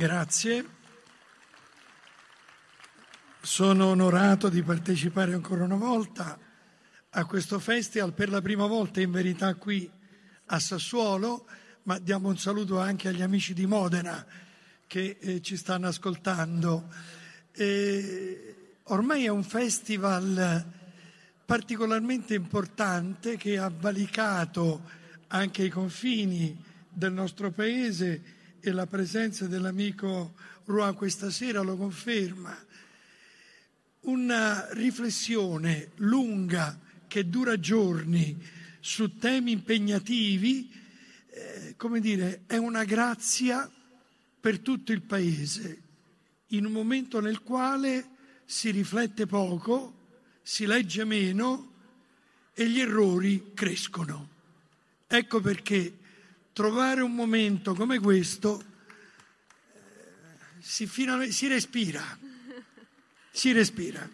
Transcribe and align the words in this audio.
Grazie. 0.00 0.64
Sono 3.42 3.88
onorato 3.88 4.48
di 4.48 4.62
partecipare 4.62 5.34
ancora 5.34 5.64
una 5.64 5.76
volta 5.76 6.38
a 7.10 7.24
questo 7.26 7.58
festival, 7.58 8.14
per 8.14 8.30
la 8.30 8.40
prima 8.40 8.64
volta 8.64 9.02
in 9.02 9.10
verità 9.10 9.54
qui 9.56 9.90
a 10.46 10.58
Sassuolo, 10.58 11.46
ma 11.82 11.98
diamo 11.98 12.28
un 12.28 12.38
saluto 12.38 12.80
anche 12.80 13.08
agli 13.08 13.20
amici 13.20 13.52
di 13.52 13.66
Modena 13.66 14.24
che 14.86 15.18
eh, 15.20 15.42
ci 15.42 15.58
stanno 15.58 15.88
ascoltando. 15.88 16.88
E 17.52 18.78
ormai 18.84 19.26
è 19.26 19.28
un 19.28 19.44
festival 19.44 20.64
particolarmente 21.44 22.32
importante 22.32 23.36
che 23.36 23.58
ha 23.58 23.70
valicato 23.70 24.80
anche 25.26 25.64
i 25.64 25.68
confini 25.68 26.58
del 26.88 27.12
nostro 27.12 27.50
paese 27.50 28.38
e 28.60 28.70
la 28.72 28.86
presenza 28.86 29.46
dell'amico 29.46 30.34
Rouen 30.64 30.94
questa 30.94 31.30
sera 31.30 31.62
lo 31.62 31.76
conferma. 31.76 32.56
Una 34.00 34.68
riflessione 34.72 35.90
lunga 35.96 36.78
che 37.06 37.28
dura 37.28 37.58
giorni 37.58 38.38
su 38.80 39.18
temi 39.18 39.52
impegnativi, 39.52 40.70
eh, 41.30 41.74
come 41.76 42.00
dire, 42.00 42.42
è 42.46 42.56
una 42.56 42.84
grazia 42.84 43.70
per 44.40 44.60
tutto 44.60 44.92
il 44.92 45.02
Paese, 45.02 45.82
in 46.48 46.64
un 46.64 46.72
momento 46.72 47.20
nel 47.20 47.42
quale 47.42 48.08
si 48.44 48.70
riflette 48.70 49.26
poco, 49.26 49.98
si 50.42 50.66
legge 50.66 51.04
meno 51.04 51.72
e 52.54 52.68
gli 52.68 52.80
errori 52.80 53.52
crescono. 53.54 54.28
Ecco 55.06 55.40
perché 55.40 55.98
trovare 56.60 57.00
un 57.00 57.14
momento 57.14 57.72
come 57.72 57.98
questo 57.98 58.62
eh, 59.72 59.78
si, 60.58 60.86
si 60.86 61.48
respira, 61.48 62.18
si 63.30 63.52
respira. 63.52 64.06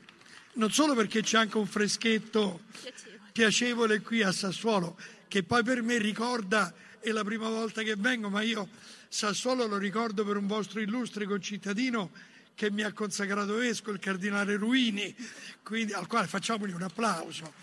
Non 0.52 0.70
solo 0.70 0.94
perché 0.94 1.22
c'è 1.22 1.39
anche 1.39 1.58
un 1.58 1.67
freschetto 1.67 2.61
piacevole. 2.70 3.30
piacevole 3.33 4.00
qui 4.00 4.22
a 4.22 4.30
Sassuolo, 4.30 4.97
che 5.27 5.42
poi 5.42 5.64
per 5.64 5.83
me 5.83 5.98
ricorda, 5.98 6.72
è 7.00 7.11
la 7.11 7.24
prima 7.24 7.48
volta 7.48 7.83
che 7.83 7.97
vengo, 7.97 8.28
ma 8.28 8.42
io 8.42 8.69
Sassuolo 9.08 9.67
lo 9.67 9.77
ricordo 9.77 10.24
per 10.24 10.36
un 10.36 10.47
vostro 10.47 10.78
illustre 10.78 11.27
concittadino 11.27 12.12
che 12.55 12.70
mi 12.70 12.83
ha 12.83 12.92
consacrato 12.92 13.56
vescovo, 13.56 13.91
il 13.91 13.98
cardinale 13.98 14.55
Ruini, 14.55 15.12
quindi, 15.64 15.92
al 15.94 16.06
quale 16.06 16.28
facciamogli 16.28 16.72
un 16.72 16.83
applauso. 16.83 17.55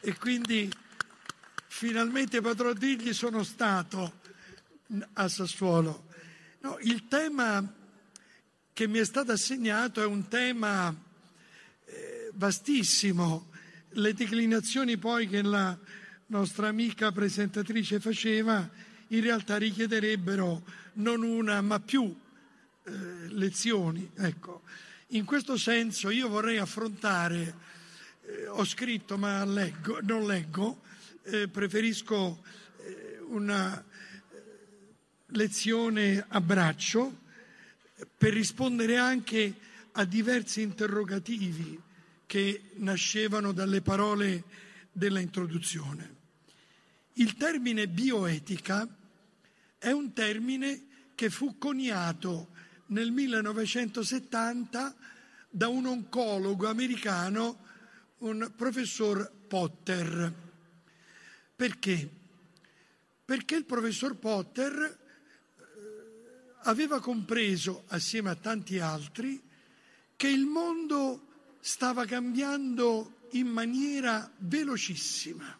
E 0.00 0.18
quindi 0.18 0.68
finalmente 1.72 2.40
patrodigli 2.40 3.14
sono 3.14 3.44
stato 3.44 4.18
a 5.14 5.28
Sassuolo. 5.28 6.08
No, 6.62 6.76
il 6.82 7.06
tema 7.06 7.64
che 8.72 8.88
mi 8.88 8.98
è 8.98 9.04
stato 9.04 9.32
assegnato 9.32 10.02
è 10.02 10.04
un 10.04 10.26
tema 10.26 10.94
eh, 11.84 12.30
vastissimo. 12.34 13.50
Le 13.90 14.12
declinazioni 14.12 14.98
poi 14.98 15.28
che 15.28 15.42
la 15.42 15.78
nostra 16.26 16.68
amica 16.68 17.12
presentatrice 17.12 18.00
faceva 18.00 18.68
in 19.08 19.20
realtà 19.22 19.56
richiederebbero 19.56 20.62
non 20.94 21.22
una 21.22 21.60
ma 21.60 21.78
più 21.78 22.14
eh, 22.82 22.92
lezioni. 23.28 24.10
Ecco. 24.16 24.62
In 25.08 25.24
questo 25.24 25.56
senso 25.56 26.10
io 26.10 26.28
vorrei 26.28 26.58
affrontare, 26.58 27.54
eh, 28.26 28.48
ho 28.48 28.64
scritto 28.64 29.16
ma 29.16 29.44
leggo, 29.44 30.00
non 30.02 30.26
leggo, 30.26 30.88
eh, 31.22 31.48
preferisco 31.48 32.42
eh, 32.78 33.18
una 33.26 33.78
eh, 33.80 33.84
lezione 35.26 36.24
a 36.26 36.40
braccio 36.40 37.18
per 38.16 38.32
rispondere 38.32 38.96
anche 38.96 39.54
a 39.92 40.04
diversi 40.04 40.62
interrogativi 40.62 41.78
che 42.26 42.62
nascevano 42.76 43.52
dalle 43.52 43.82
parole 43.82 44.44
della 44.92 45.20
introduzione. 45.20 46.16
Il 47.14 47.36
termine 47.36 47.88
bioetica 47.88 48.88
è 49.78 49.90
un 49.90 50.12
termine 50.12 50.86
che 51.14 51.28
fu 51.28 51.58
coniato 51.58 52.48
nel 52.86 53.10
1970 53.10 54.94
da 55.50 55.68
un 55.68 55.86
oncologo 55.86 56.68
americano, 56.68 57.58
un 58.18 58.50
professor 58.54 59.30
Potter. 59.48 60.49
Perché? 61.60 62.08
Perché 63.22 63.54
il 63.54 63.66
professor 63.66 64.16
Potter 64.16 64.72
eh, 64.78 66.54
aveva 66.62 67.00
compreso, 67.00 67.84
assieme 67.88 68.30
a 68.30 68.34
tanti 68.34 68.78
altri, 68.78 69.38
che 70.16 70.28
il 70.28 70.46
mondo 70.46 71.26
stava 71.60 72.06
cambiando 72.06 73.26
in 73.32 73.48
maniera 73.48 74.32
velocissima, 74.38 75.54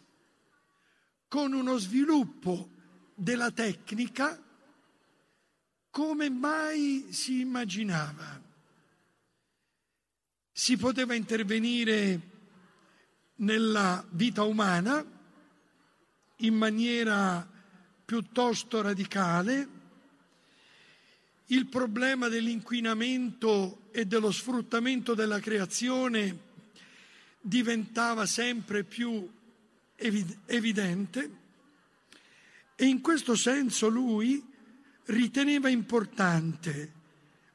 con 1.27 1.53
uno 1.53 1.77
sviluppo 1.77 2.71
della 3.13 3.51
tecnica 3.51 4.43
come 5.91 6.29
mai 6.31 7.09
si 7.11 7.41
immaginava. 7.41 8.41
Si 10.51 10.77
poteva 10.77 11.13
intervenire 11.13 12.29
nella 13.35 14.03
vita 14.09 14.41
umana 14.41 15.19
in 16.41 16.55
maniera 16.55 17.47
piuttosto 18.05 18.81
radicale. 18.81 19.79
Il 21.47 21.67
problema 21.67 22.27
dell'inquinamento 22.27 23.89
e 23.91 24.05
dello 24.05 24.31
sfruttamento 24.31 25.13
della 25.13 25.39
creazione 25.39 26.49
diventava 27.41 28.25
sempre 28.25 28.83
più 28.83 29.29
evidente 29.95 31.39
e 32.75 32.85
in 32.85 33.01
questo 33.01 33.35
senso 33.35 33.87
lui 33.87 34.43
riteneva 35.05 35.69
importante, 35.69 36.93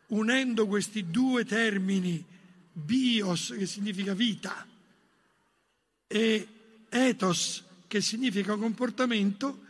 unendo 0.09 0.67
questi 0.67 1.11
due 1.11 1.45
termini, 1.45 2.25
bios 2.73 3.55
che 3.57 3.67
significa 3.67 4.15
vita 4.15 4.67
e 6.07 6.49
ethos 6.89 7.66
che 7.87 8.01
significa 8.01 8.57
comportamento, 8.57 9.65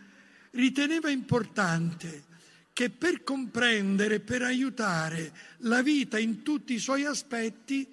riteneva 0.52 1.10
importante 1.10 2.24
che 2.72 2.90
per 2.90 3.22
comprendere, 3.22 4.20
per 4.20 4.42
aiutare 4.42 5.32
la 5.58 5.82
vita 5.82 6.18
in 6.18 6.42
tutti 6.42 6.74
i 6.74 6.78
suoi 6.78 7.04
aspetti, 7.04 7.88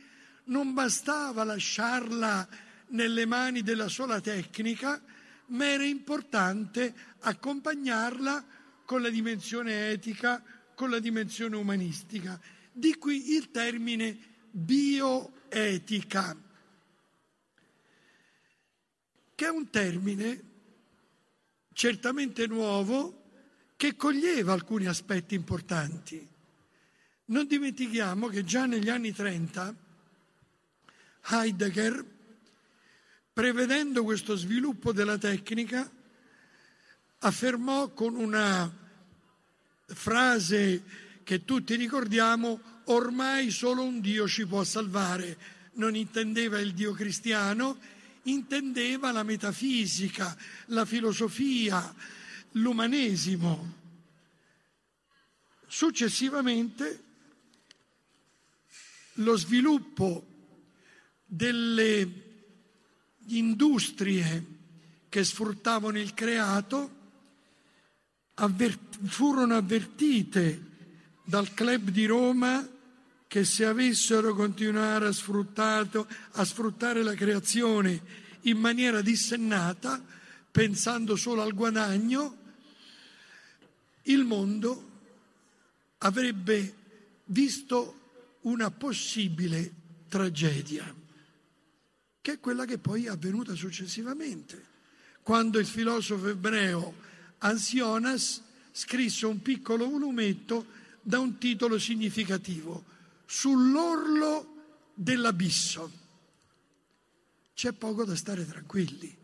non 0.46 0.74
bastava 0.74 1.44
lasciarla 1.46 2.48
nelle 2.88 3.26
mani 3.26 3.62
della 3.62 3.88
sola 3.88 4.20
tecnica, 4.20 5.02
ma 5.48 5.66
era 5.66 5.86
importante 5.86 6.94
accompagnarla 7.20 8.46
con 8.86 9.02
la 9.02 9.10
dimensione 9.10 9.90
etica, 9.90 10.44
con 10.76 10.90
la 10.90 11.00
dimensione 11.00 11.56
umanistica. 11.56 12.40
Di 12.72 12.96
qui 12.96 13.36
il 13.36 13.52
termine 13.52 14.18
bioetica 14.52 16.36
che 19.44 19.50
è 19.50 19.52
un 19.52 19.70
termine 19.70 20.42
certamente 21.74 22.48
nuovo 22.48 23.24
che 23.76 23.98
coglieva 23.98 24.54
alcuni 24.54 24.86
aspetti 24.86 25.36
importanti. 25.36 26.26
Non 27.26 27.46
dimentichiamo 27.46 28.28
che 28.28 28.46
già 28.46 28.66
negli 28.66 28.88
anni 28.88 29.12
30 29.12 29.76
Heidegger, 31.30 32.06
prevedendo 33.34 34.06
questo 34.06 34.38
sviluppo 34.38 34.94
della 34.94 35.18
tecnica, 35.18 35.92
affermò 37.20 37.90
con 37.90 38.16
una 38.16 38.72
frase 39.88 40.84
che 41.24 41.44
tutti 41.44 41.76
ricordiamo, 41.76 42.62
ormai 42.86 43.52
solo 43.52 43.84
un 43.84 44.00
Dio 44.00 44.26
ci 44.26 44.46
può 44.46 44.64
salvare. 44.64 45.38
Non 45.74 45.98
intendeva 45.98 46.60
il 46.60 46.74
Dio 46.74 46.94
cristiano, 46.94 47.78
intendeva 48.24 49.12
la 49.12 49.24
metafisica, 49.24 50.36
la 50.68 50.86
filosofia, 50.86 51.94
l'umanesimo. 52.52 53.82
Successivamente 55.68 57.04
lo 59.18 59.36
sviluppo 59.36 60.28
delle 61.26 62.22
industrie 63.28 64.46
che 65.10 65.24
sfruttavano 65.24 66.00
il 66.00 66.14
creato 66.14 67.02
furono 68.36 69.56
avvertite 69.56 70.72
dal 71.24 71.54
club 71.54 71.90
di 71.90 72.06
Roma 72.06 72.68
che 73.34 73.46
se 73.46 73.66
avessero 73.66 74.36
continuato 74.36 75.06
a, 75.06 76.08
a 76.34 76.46
sfruttare 76.46 77.02
la 77.02 77.16
creazione 77.16 78.00
in 78.42 78.60
maniera 78.60 79.02
dissennata, 79.02 80.00
pensando 80.52 81.16
solo 81.16 81.42
al 81.42 81.56
guadagno, 81.56 82.38
il 84.04 84.24
mondo 84.24 84.92
avrebbe 85.98 86.76
visto 87.26 88.38
una 88.42 88.70
possibile 88.70 89.74
tragedia, 90.10 90.94
che 92.22 92.34
è 92.34 92.40
quella 92.40 92.66
che 92.66 92.78
poi 92.78 93.06
è 93.06 93.10
avvenuta 93.10 93.56
successivamente, 93.56 94.64
quando 95.24 95.58
il 95.58 95.66
filosofo 95.66 96.28
ebreo 96.28 96.94
Ansionas 97.40 98.44
scrisse 98.72 99.26
un 99.26 99.42
piccolo 99.42 99.90
volumetto 99.90 100.68
da 101.02 101.18
un 101.18 101.40
titolo 101.40 101.80
significativo, 101.80 102.92
Sull'orlo 103.34 104.92
dell'abisso. 104.94 105.92
C'è 107.56 107.72
poco 107.72 108.06
da 108.06 108.16
stare 108.16 108.46
tranquilli. 108.46 109.18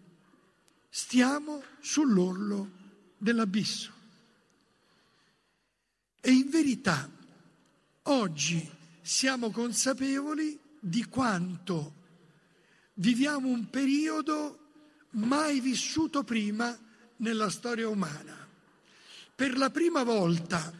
Stiamo 0.89 1.61
sull'orlo 1.79 2.71
dell'abisso. 3.19 3.91
E 6.19 6.31
in 6.31 6.49
verità 6.49 7.07
oggi 8.03 8.67
siamo 8.99 9.51
consapevoli 9.51 10.59
di 10.79 11.05
quanto 11.05 11.93
viviamo 12.95 13.47
un 13.47 13.69
periodo 13.69 14.71
mai 15.11 15.59
vissuto 15.59 16.23
prima 16.23 16.75
nella 17.17 17.51
storia 17.51 17.87
umana. 17.87 18.35
Per 19.35 19.55
la 19.55 19.69
prima 19.69 20.01
volta 20.01 20.73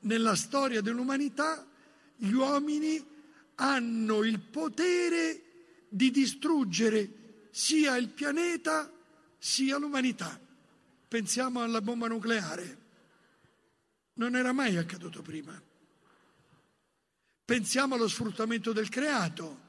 nella 0.00 0.36
storia 0.36 0.82
dell'umanità 0.82 1.66
gli 2.16 2.32
uomini 2.32 3.04
hanno 3.56 4.24
il 4.24 4.40
potere 4.40 5.42
di 5.88 6.10
distruggere 6.10 7.48
sia 7.50 7.96
il 7.96 8.08
pianeta 8.08 8.92
sia 9.38 9.78
l'umanità. 9.78 10.38
Pensiamo 11.08 11.62
alla 11.62 11.80
bomba 11.80 12.08
nucleare. 12.08 12.84
Non 14.14 14.34
era 14.34 14.52
mai 14.52 14.76
accaduto 14.76 15.22
prima. 15.22 15.60
Pensiamo 17.44 17.94
allo 17.94 18.08
sfruttamento 18.08 18.72
del 18.72 18.88
creato, 18.88 19.60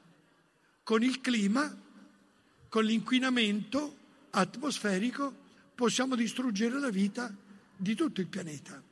con 0.82 1.02
il 1.02 1.20
clima, 1.20 1.72
con 2.68 2.84
l'inquinamento 2.84 3.96
atmosferico, 4.30 5.32
possiamo 5.74 6.16
distruggere 6.16 6.78
la 6.80 6.90
vita 6.90 7.32
di 7.76 7.94
tutto 7.94 8.20
il 8.20 8.26
pianeta. 8.26 8.82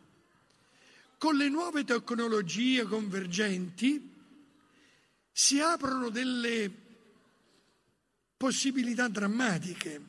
Con 1.26 1.38
le 1.38 1.48
nuove 1.48 1.82
tecnologie 1.82 2.84
convergenti 2.84 4.12
si 5.32 5.58
aprono 5.58 6.08
delle 6.08 6.72
possibilità 8.36 9.08
drammatiche. 9.08 10.00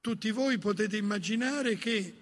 Tutti 0.00 0.30
voi 0.30 0.56
potete 0.58 0.96
immaginare 0.98 1.74
che 1.74 2.14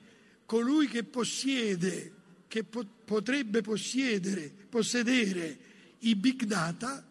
colui 0.47 0.89
che 0.89 1.05
possiede, 1.05 2.15
che 2.49 2.65
po- 2.65 2.87
potrebbe 3.05 3.61
possedere, 3.61 4.49
possedere 4.49 5.59
i 5.99 6.17
big 6.17 6.45
data, 6.45 7.07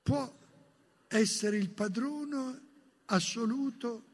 può 0.00 0.32
essere 1.08 1.56
il 1.56 1.70
padrone 1.70 2.60
assoluto 3.06 4.04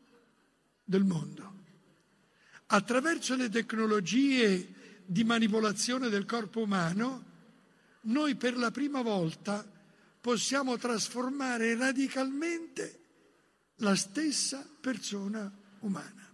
del 0.83 1.05
mondo. 1.05 1.61
Attraverso 2.69 3.37
le 3.37 3.51
tecnologie 3.51 4.81
di 5.05 5.25
manipolazione 5.25 6.09
del 6.09 6.25
corpo 6.25 6.61
umano, 6.61 7.31
noi 8.03 8.35
per 8.35 8.57
la 8.57 8.71
prima 8.71 9.03
volta 9.03 9.65
possiamo 10.21 10.77
trasformare 10.77 11.77
radicalmente 11.77 13.01
la 13.77 13.95
stessa 13.95 14.67
persona 14.81 15.53
umana. 15.81 16.31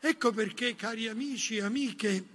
Ecco 0.00 0.32
perché, 0.32 0.74
cari 0.76 1.08
amici 1.08 1.56
e 1.56 1.62
amiche, 1.62 2.26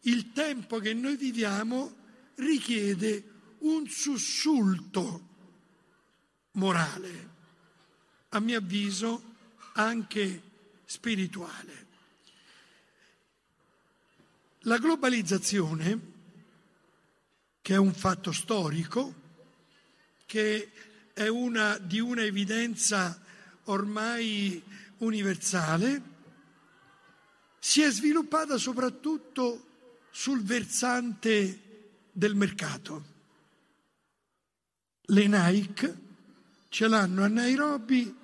il 0.00 0.32
tempo 0.32 0.78
che 0.78 0.94
noi 0.94 1.16
viviamo 1.16 1.94
richiede 2.36 3.30
un 3.58 3.86
sussulto 3.88 5.28
morale, 6.52 7.30
a 8.30 8.40
mio 8.40 8.58
avviso 8.58 9.34
anche 9.74 10.42
spirituale. 10.84 11.86
La 14.66 14.78
globalizzazione, 14.78 16.00
che 17.60 17.74
è 17.74 17.78
un 17.78 17.92
fatto 17.92 18.30
storico, 18.30 19.12
che 20.24 20.70
è 21.12 21.26
una, 21.26 21.78
di 21.78 21.98
una 21.98 22.22
evidenza 22.22 23.20
ormai 23.64 24.62
universale, 24.98 26.10
si 27.58 27.82
è 27.82 27.90
sviluppata 27.90 28.56
soprattutto 28.56 29.66
sul 30.10 30.42
versante 30.42 31.98
del 32.12 32.36
mercato. 32.36 33.04
Le 35.06 35.26
Nike 35.26 36.00
ce 36.68 36.86
l'hanno 36.86 37.24
a 37.24 37.28
Nairobi 37.28 38.16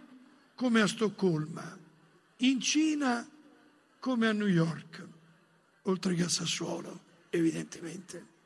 come 0.55 0.81
a 0.83 0.87
Stoccolma, 0.87 1.77
in 2.39 2.61
Cina 2.61 3.29
come 3.99 4.29
a 4.29 4.33
New 4.33 4.47
York, 4.47 5.17
oltre 5.91 6.15
che 6.15 6.25
a 6.25 6.29
Sassuolo, 6.29 7.01
evidentemente. 7.31 8.37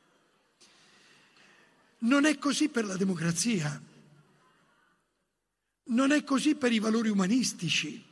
Non 1.99 2.25
è 2.25 2.39
così 2.39 2.69
per 2.69 2.85
la 2.85 2.97
democrazia, 2.97 3.81
non 5.85 6.13
è 6.13 6.25
così 6.25 6.55
per 6.55 6.73
i 6.73 6.79
valori 6.79 7.09
umanistici. 7.09 8.11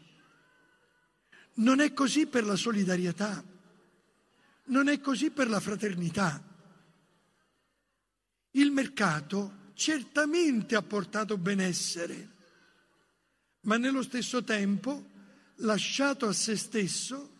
Non 1.53 1.81
è 1.81 1.93
così 1.93 2.27
per 2.27 2.45
la 2.45 2.57
solidarietà, 2.57 3.45
non 4.67 4.89
è 4.89 5.01
così 5.01 5.31
per 5.31 5.49
la 5.49 5.61
fraternità. 5.61 6.43
Il 8.53 8.71
mercato 8.71 9.69
certamente 9.75 10.75
ha 10.75 10.83
portato 10.83 11.37
benessere, 11.37 12.29
ma 13.63 13.77
nello 13.77 14.03
stesso 14.03 14.43
tempo, 14.43 15.11
lasciato 15.57 16.27
a 16.27 16.33
se 16.33 16.57
stesso, 16.57 17.37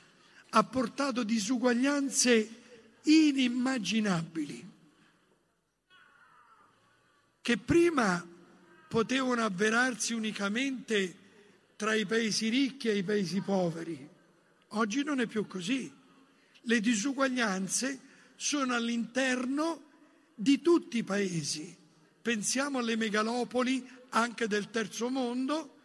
ha 0.51 0.65
portato 0.65 1.23
disuguaglianze 1.23 2.59
inimmaginabili, 3.03 4.69
che 7.41 7.57
prima 7.59 8.27
potevano 8.89 9.45
avverarsi 9.45 10.13
unicamente 10.13 11.17
tra 11.77 11.95
i 11.95 12.05
paesi 12.05 12.49
ricchi 12.49 12.89
e 12.89 12.99
i 12.99 13.03
paesi 13.03 13.41
poveri. 13.41 14.09
Oggi 14.75 15.03
non 15.03 15.21
è 15.21 15.27
più 15.27 15.47
così. 15.47 15.91
Le 16.63 16.81
disuguaglianze 16.81 18.01
sono 18.37 18.75
all'interno 18.75 19.83
di 20.35 20.61
tutti 20.61 20.99
i 20.99 21.05
paesi. 21.05 21.75
Pensiamo 22.21 22.79
alle 22.79 22.97
megalopoli 22.97 23.89
anche 24.11 24.47
del 24.47 24.71
terzo 24.71 25.09
mondo 25.09 25.77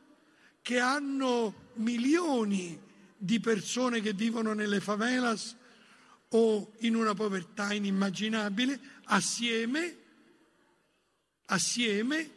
che 0.61 0.79
hanno 0.79 1.71
milioni 1.75 2.84
di 3.17 3.39
persone 3.39 4.01
che 4.01 4.13
vivono 4.13 4.53
nelle 4.53 4.79
favelas 4.79 5.55
o 6.29 6.73
in 6.79 6.95
una 6.95 7.13
povertà 7.13 7.73
inimmaginabile 7.73 8.79
assieme, 9.05 9.97
assieme 11.45 12.29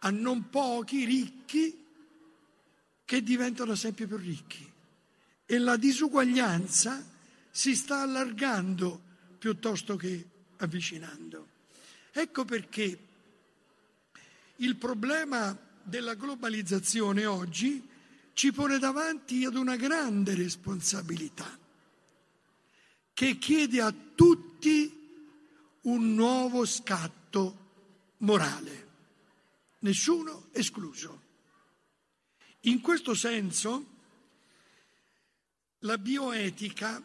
a 0.00 0.10
non 0.10 0.48
pochi 0.48 1.04
ricchi 1.04 1.84
che 3.04 3.22
diventano 3.22 3.74
sempre 3.74 4.06
più 4.06 4.16
ricchi 4.16 4.70
e 5.44 5.58
la 5.58 5.76
disuguaglianza 5.76 7.10
si 7.50 7.76
sta 7.76 8.00
allargando 8.00 9.00
piuttosto 9.38 9.96
che 9.96 10.28
avvicinando. 10.56 11.48
Ecco 12.12 12.44
perché 12.44 12.98
il 14.56 14.76
problema 14.76 15.56
della 15.82 16.14
globalizzazione 16.14 17.26
oggi 17.26 17.86
ci 18.32 18.52
pone 18.52 18.78
davanti 18.78 19.44
ad 19.44 19.54
una 19.54 19.76
grande 19.76 20.34
responsabilità 20.34 21.58
che 23.12 23.38
chiede 23.38 23.80
a 23.80 23.94
tutti 24.14 25.00
un 25.82 26.14
nuovo 26.14 26.64
scatto 26.64 27.70
morale, 28.18 28.88
nessuno 29.80 30.48
escluso. 30.52 31.20
In 32.60 32.80
questo 32.80 33.14
senso, 33.14 33.86
la 35.80 35.98
bioetica, 35.98 37.02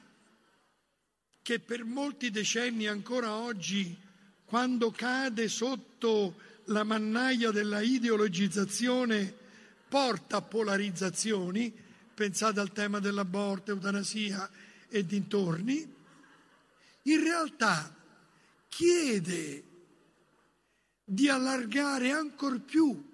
che 1.41 1.59
per 1.59 1.83
molti 1.83 2.29
decenni 2.29 2.87
ancora 2.87 3.35
oggi, 3.35 3.97
quando 4.45 4.91
cade 4.91 5.47
sotto 5.47 6.39
la 6.65 6.83
mannaia 6.83 7.51
della 7.51 7.81
ideologizzazione, 7.81 9.45
porta 9.87 10.37
a 10.37 10.41
polarizzazioni, 10.41 11.73
pensate 12.13 12.59
al 12.59 12.71
tema 12.71 12.99
dell'aborto, 12.99 13.71
eutanasia 13.71 14.49
e 14.89 15.05
dintorni, 15.05 15.95
in 17.03 17.23
realtà 17.23 17.95
chiede 18.67 19.63
di 21.03 21.29
allargare 21.29 22.11
ancor 22.11 22.59
più 22.59 23.05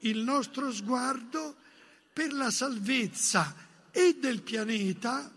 il 0.00 0.18
nostro 0.18 0.72
sguardo 0.72 1.56
per 2.12 2.32
la 2.32 2.50
salvezza 2.50 3.54
e 3.90 4.16
del 4.20 4.42
pianeta 4.42 5.32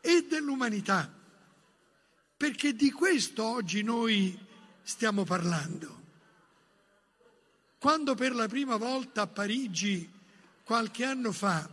e 0.00 0.26
dell'umanità, 0.28 1.12
perché 2.36 2.74
di 2.74 2.90
questo 2.90 3.44
oggi 3.44 3.82
noi 3.82 4.36
stiamo 4.82 5.24
parlando. 5.24 6.00
Quando 7.78 8.14
per 8.14 8.34
la 8.34 8.48
prima 8.48 8.76
volta 8.76 9.22
a 9.22 9.26
Parigi, 9.26 10.08
qualche 10.64 11.04
anno 11.04 11.32
fa, 11.32 11.68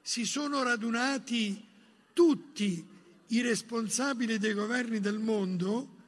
si 0.00 0.24
sono 0.24 0.62
radunati 0.62 1.68
tutti 2.12 2.88
i 3.28 3.40
responsabili 3.40 4.38
dei 4.38 4.52
governi 4.52 5.00
del 5.00 5.18
mondo 5.18 6.00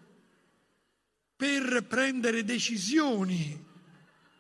per 1.37 1.84
prendere 1.88 2.44
decisioni 2.44 3.62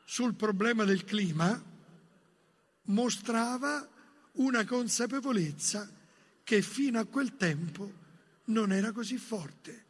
sul 0.04 0.34
problema 0.34 0.84
del 0.84 1.04
clima, 1.04 1.62
mostrava 2.82 3.88
una 4.32 4.64
consapevolezza 4.64 5.90
che 6.42 6.62
fino 6.62 6.98
a 6.98 7.06
quel 7.06 7.36
tempo 7.36 8.02
non 8.46 8.72
era 8.72 8.92
così 8.92 9.16
forte. 9.16 9.82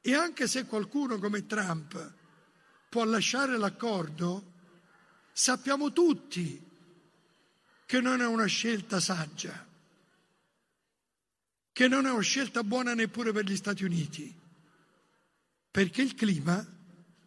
E 0.00 0.14
anche 0.14 0.46
se 0.46 0.64
qualcuno 0.64 1.18
come 1.18 1.46
Trump 1.46 2.14
può 2.88 3.04
lasciare 3.04 3.58
l'accordo, 3.58 4.52
sappiamo 5.32 5.92
tutti 5.92 6.69
che 7.90 8.00
non 8.00 8.20
è 8.20 8.26
una 8.26 8.46
scelta 8.46 9.00
saggia, 9.00 9.66
che 11.72 11.88
non 11.88 12.06
è 12.06 12.10
una 12.12 12.20
scelta 12.20 12.62
buona 12.62 12.94
neppure 12.94 13.32
per 13.32 13.44
gli 13.44 13.56
Stati 13.56 13.82
Uniti, 13.82 14.32
perché 15.68 16.02
il 16.02 16.14
clima 16.14 16.64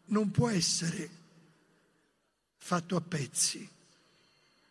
non 0.05 0.32
può 0.32 0.48
essere 0.48 1.10
fatto 2.55 2.96
a 2.96 3.01
pezzi. 3.01 3.70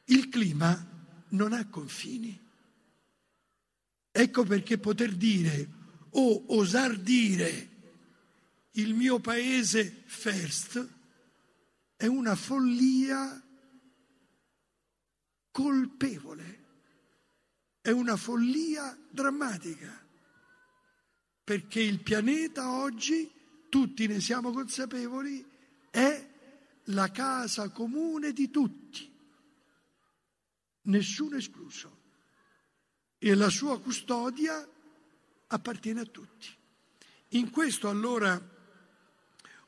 Il 0.05 0.31
clima 0.31 0.83
non 1.29 1.53
ha 1.53 1.69
confini. 1.69 2.41
Ecco 4.13 4.45
perché 4.45 4.79
poter 4.79 5.13
dire 5.13 5.69
o 6.09 6.57
osar 6.57 6.97
dire 6.97 7.69
il 8.71 8.95
mio 8.95 9.19
paese 9.19 10.05
first 10.07 10.89
è 11.97 12.07
una 12.07 12.35
follia 12.35 13.42
colpevole, 15.53 16.61
è 17.81 17.91
una 17.91 18.17
follia 18.17 18.99
drammatica, 19.09 20.05
perché 21.45 21.81
il 21.81 22.01
pianeta 22.01 22.73
oggi, 22.73 23.31
tutti 23.69 24.07
ne 24.07 24.21
siamo 24.21 24.51
consapevoli, 24.51 25.45
è 25.91 26.31
la 26.87 27.11
casa 27.11 27.69
comune 27.69 28.33
di 28.33 28.51
tutti, 28.51 29.09
nessuno 30.83 31.37
escluso, 31.37 32.01
e 33.19 33.35
la 33.35 33.51
sua 33.51 33.81
custodia 33.81 34.69
appartiene 35.49 36.01
a 36.01 36.07
tutti. 36.07 36.49
In 37.29 37.51
questo 37.51 37.89
allora 37.89 38.41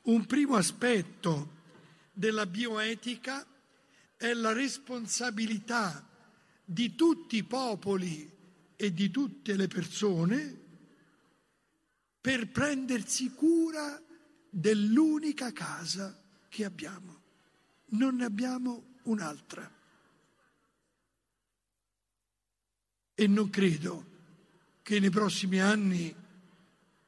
un 0.03 0.25
primo 0.25 0.55
aspetto 0.55 1.53
della 2.11 2.45
bioetica 2.45 3.45
è 4.17 4.33
la 4.33 4.53
responsabilità 4.53 6.07
di 6.63 6.95
tutti 6.95 7.37
i 7.37 7.43
popoli 7.43 8.31
e 8.75 8.93
di 8.93 9.09
tutte 9.11 9.55
le 9.55 9.67
persone 9.67 10.63
per 12.19 12.49
prendersi 12.49 13.31
cura 13.33 14.01
dell'unica 14.49 15.51
casa 15.51 16.17
che 16.49 16.65
abbiamo. 16.65 17.21
Non 17.87 18.15
ne 18.15 18.25
abbiamo 18.25 18.95
un'altra. 19.03 19.71
E 23.13 23.27
non 23.27 23.49
credo 23.49 24.13
che 24.81 24.99
nei 24.99 25.09
prossimi 25.09 25.59
anni 25.59 26.13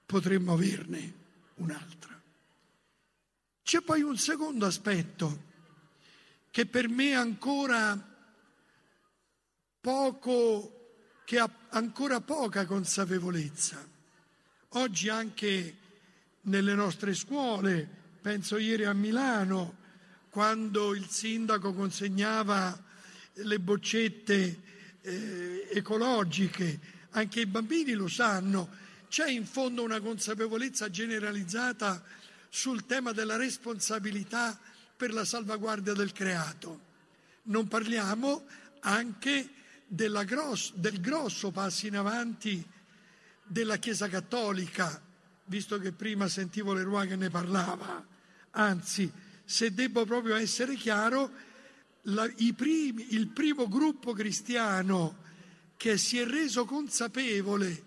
potremmo 0.05 0.53
averne 0.53 1.13
un'altra. 1.55 2.21
C'è 3.63 3.81
poi 3.81 4.01
un 4.01 4.17
secondo 4.17 4.65
aspetto 4.65 5.46
che 6.57 6.65
per 6.65 6.89
me 6.89 7.13
ancora 7.13 7.95
poco, 9.79 10.95
che 11.23 11.37
ha 11.37 11.47
ancora 11.69 12.19
poca 12.19 12.65
consapevolezza. 12.65 13.87
Oggi 14.69 15.07
anche 15.07 15.77
nelle 16.41 16.73
nostre 16.73 17.13
scuole, 17.13 17.87
penso 18.19 18.57
ieri 18.57 18.85
a 18.85 18.93
Milano, 18.93 19.77
quando 20.31 20.95
il 20.95 21.05
sindaco 21.05 21.75
consegnava 21.75 22.75
le 23.33 23.59
boccette 23.59 24.61
eh, 25.01 25.69
ecologiche, 25.73 26.79
anche 27.11 27.41
i 27.41 27.45
bambini 27.45 27.91
lo 27.93 28.07
sanno, 28.07 28.67
c'è 29.09 29.29
in 29.29 29.45
fondo 29.45 29.83
una 29.83 29.99
consapevolezza 29.99 30.89
generalizzata 30.89 32.03
sul 32.49 32.87
tema 32.87 33.11
della 33.11 33.35
responsabilità 33.35 34.59
per 34.97 35.13
la 35.13 35.23
salvaguardia 35.23 35.93
del 35.93 36.11
creato. 36.11 36.85
Non 37.43 37.67
parliamo 37.67 38.45
anche 38.81 39.49
grosso, 39.87 40.73
del 40.75 40.99
grosso 40.99 41.51
passo 41.51 41.87
in 41.87 41.95
avanti 41.95 42.65
della 43.43 43.77
Chiesa 43.77 44.09
Cattolica, 44.09 45.01
visto 45.45 45.79
che 45.79 45.93
prima 45.93 46.27
sentivo 46.27 46.73
Leroy 46.73 47.07
che 47.07 47.15
ne 47.15 47.29
parlava. 47.29 48.05
Anzi, 48.51 49.09
se 49.45 49.73
devo 49.73 50.03
proprio 50.03 50.35
essere 50.35 50.75
chiaro, 50.75 51.31
la, 52.01 52.29
primi, 52.55 53.13
il 53.13 53.27
primo 53.27 53.67
gruppo 53.67 54.13
cristiano 54.13 55.25
che 55.77 55.97
si 55.97 56.17
è 56.17 56.25
reso 56.25 56.65
consapevole 56.65 57.85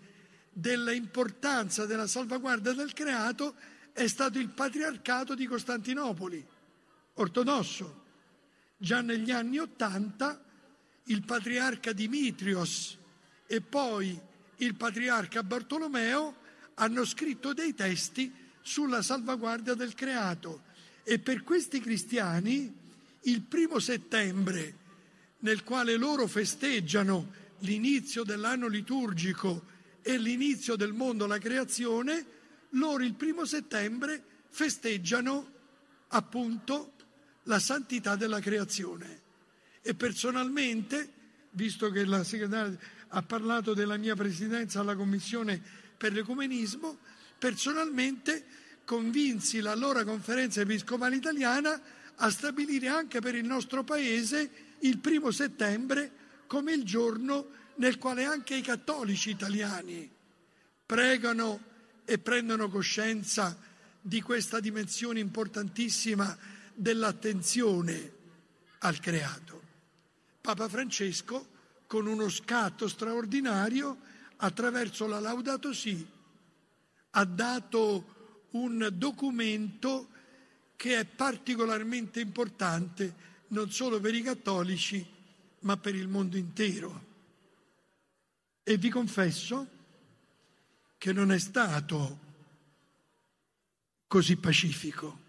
dell'importanza 0.52 1.86
della 1.86 2.06
salvaguardia 2.06 2.72
del 2.72 2.92
creato 2.92 3.54
è 3.92 4.06
stato 4.06 4.38
il 4.38 4.48
patriarcato 4.48 5.34
di 5.34 5.46
Costantinopoli, 5.46 6.46
ortodosso. 7.20 7.98
Già 8.76 9.00
negli 9.00 9.30
anni 9.30 9.58
Ottanta 9.58 10.42
il 11.04 11.22
patriarca 11.24 11.92
Dimitrios 11.92 12.96
e 13.46 13.60
poi 13.60 14.18
il 14.56 14.74
patriarca 14.74 15.42
Bartolomeo 15.42 16.36
hanno 16.74 17.04
scritto 17.04 17.52
dei 17.52 17.74
testi 17.74 18.32
sulla 18.62 19.02
salvaguardia 19.02 19.74
del 19.74 19.94
creato 19.94 20.62
e 21.02 21.18
per 21.18 21.42
questi 21.42 21.80
cristiani 21.80 22.72
il 23.22 23.42
primo 23.42 23.78
settembre 23.78 24.78
nel 25.40 25.64
quale 25.64 25.96
loro 25.96 26.26
festeggiano 26.26 27.38
l'inizio 27.60 28.22
dell'anno 28.22 28.66
liturgico 28.66 29.66
e 30.02 30.16
l'inizio 30.16 30.76
del 30.76 30.92
mondo, 30.92 31.26
la 31.26 31.38
creazione, 31.38 32.24
loro 32.70 33.02
il 33.02 33.14
primo 33.14 33.44
settembre 33.44 34.22
festeggiano 34.48 35.52
appunto 36.08 36.94
la 37.50 37.58
santità 37.58 38.14
della 38.14 38.38
creazione. 38.38 39.20
E 39.82 39.94
personalmente, 39.94 41.10
visto 41.50 41.90
che 41.90 42.04
la 42.04 42.22
segretaria 42.22 42.78
ha 43.08 43.22
parlato 43.22 43.74
della 43.74 43.96
mia 43.96 44.14
presidenza 44.14 44.78
alla 44.78 44.94
Commissione 44.94 45.60
per 45.96 46.12
l'Ecumenismo, 46.12 46.98
personalmente 47.38 48.44
convinsi 48.84 49.58
l'allora 49.58 50.04
conferenza 50.04 50.60
episcopale 50.60 51.16
italiana 51.16 51.80
a 52.16 52.30
stabilire 52.30 52.86
anche 52.86 53.20
per 53.20 53.34
il 53.34 53.44
nostro 53.44 53.82
paese 53.82 54.50
il 54.80 54.98
primo 54.98 55.32
settembre 55.32 56.12
come 56.46 56.72
il 56.72 56.84
giorno 56.84 57.50
nel 57.76 57.98
quale 57.98 58.24
anche 58.24 58.54
i 58.54 58.62
cattolici 58.62 59.30
italiani 59.30 60.08
pregano 60.86 61.60
e 62.04 62.18
prendono 62.18 62.68
coscienza 62.68 63.56
di 64.00 64.20
questa 64.20 64.60
dimensione 64.60 65.20
importantissima 65.20 66.36
dell'attenzione 66.80 68.12
al 68.78 68.98
creato. 69.00 69.60
Papa 70.40 70.66
Francesco, 70.66 71.48
con 71.86 72.06
uno 72.06 72.30
scatto 72.30 72.88
straordinario, 72.88 73.98
attraverso 74.36 75.06
la 75.06 75.20
Laudato 75.20 75.74
Si, 75.74 76.06
ha 77.10 77.24
dato 77.24 78.46
un 78.52 78.88
documento 78.94 80.08
che 80.76 80.98
è 80.98 81.04
particolarmente 81.04 82.20
importante 82.20 83.28
non 83.48 83.70
solo 83.70 84.00
per 84.00 84.14
i 84.14 84.22
cattolici, 84.22 85.06
ma 85.60 85.76
per 85.76 85.94
il 85.94 86.08
mondo 86.08 86.38
intero. 86.38 87.08
E 88.62 88.78
vi 88.78 88.88
confesso 88.88 89.68
che 90.96 91.12
non 91.12 91.30
è 91.30 91.38
stato 91.38 92.18
così 94.06 94.36
pacifico. 94.36 95.19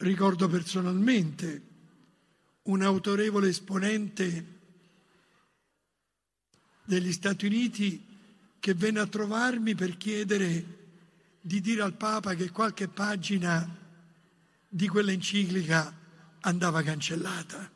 Ricordo 0.00 0.46
personalmente 0.46 1.62
un 2.62 2.82
autorevole 2.82 3.48
esponente 3.48 4.56
degli 6.84 7.12
Stati 7.12 7.46
Uniti 7.46 8.06
che 8.60 8.74
venne 8.74 9.00
a 9.00 9.08
trovarmi 9.08 9.74
per 9.74 9.96
chiedere 9.96 10.76
di 11.40 11.60
dire 11.60 11.82
al 11.82 11.94
Papa 11.94 12.34
che 12.34 12.50
qualche 12.50 12.86
pagina 12.86 13.76
di 14.68 14.86
quell'enciclica 14.86 15.92
andava 16.42 16.80
cancellata. 16.82 17.68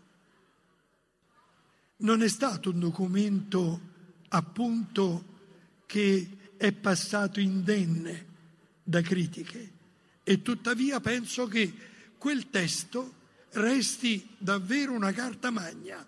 Non 1.96 2.22
è 2.22 2.28
stato 2.28 2.70
un 2.70 2.78
documento 2.78 3.80
appunto 4.28 5.24
che 5.86 6.54
è 6.56 6.70
passato 6.70 7.40
indenne 7.40 8.26
da 8.84 9.00
critiche 9.00 9.72
e 10.22 10.40
tuttavia 10.40 11.00
penso 11.00 11.48
che 11.48 11.90
quel 12.22 12.50
testo 12.50 13.14
resti 13.54 14.36
davvero 14.38 14.92
una 14.92 15.10
carta 15.10 15.50
magna 15.50 16.06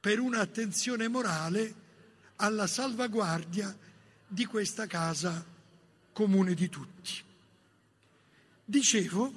per 0.00 0.18
un'attenzione 0.18 1.06
morale 1.06 1.74
alla 2.34 2.66
salvaguardia 2.66 3.72
di 4.26 4.44
questa 4.44 4.88
casa 4.88 5.46
comune 6.12 6.54
di 6.54 6.68
tutti. 6.68 7.22
Dicevo 8.64 9.32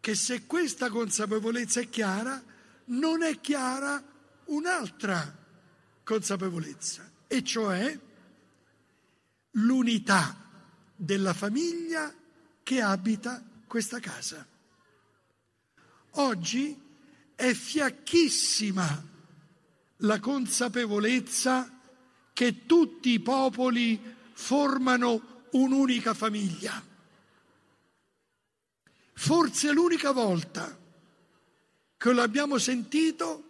che 0.00 0.14
se 0.14 0.44
questa 0.44 0.90
consapevolezza 0.90 1.80
è 1.80 1.88
chiara, 1.88 2.44
non 2.88 3.22
è 3.22 3.40
chiara 3.40 4.04
un'altra 4.44 5.34
consapevolezza, 6.04 7.10
e 7.26 7.42
cioè 7.42 7.98
l'unità 9.52 10.36
della 10.94 11.32
famiglia 11.32 12.14
che 12.62 12.82
abita 12.82 13.42
questa 13.66 13.98
casa. 13.98 14.46
Oggi 16.18 16.78
è 17.34 17.52
fiacchissima 17.52 19.04
la 20.00 20.20
consapevolezza 20.20 21.70
che 22.32 22.64
tutti 22.66 23.10
i 23.10 23.20
popoli 23.20 24.00
formano 24.32 25.44
un'unica 25.52 26.14
famiglia. 26.14 26.82
Forse 29.12 29.72
l'unica 29.72 30.12
volta 30.12 30.78
che 31.96 32.12
l'abbiamo 32.12 32.58
sentito 32.58 33.42